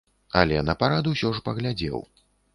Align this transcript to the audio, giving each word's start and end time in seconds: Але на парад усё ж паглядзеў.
Але 0.39 0.57
на 0.69 0.75
парад 0.81 1.11
усё 1.13 1.31
ж 1.37 1.45
паглядзеў. 1.51 2.03